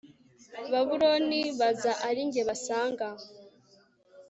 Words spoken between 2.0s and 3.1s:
ari jye basanga